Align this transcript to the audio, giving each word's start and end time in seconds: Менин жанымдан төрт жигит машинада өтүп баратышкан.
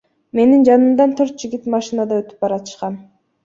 Менин 0.37 0.65
жанымдан 0.69 1.13
төрт 1.21 1.39
жигит 1.45 1.69
машинада 1.77 2.21
өтүп 2.25 2.43
баратышкан. 2.51 3.01